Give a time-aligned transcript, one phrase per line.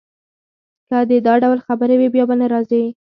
[0.87, 2.83] که دي دا ډول خبرې وې، بیا به نه راځې.